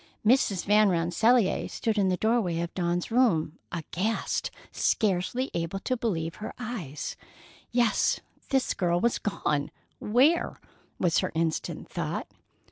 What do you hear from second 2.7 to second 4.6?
Dawn's room, aghast,